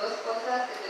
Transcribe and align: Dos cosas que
Dos 0.00 0.12
cosas 0.24 0.70
que 0.80 0.89